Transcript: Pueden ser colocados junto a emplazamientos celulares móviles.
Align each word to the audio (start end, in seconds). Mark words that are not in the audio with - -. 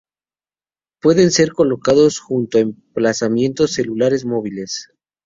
Pueden 0.99 1.29
ser 1.29 1.51
colocados 1.53 2.17
junto 2.17 2.57
a 2.57 2.61
emplazamientos 2.61 3.73
celulares 3.73 4.25
móviles. 4.25 4.89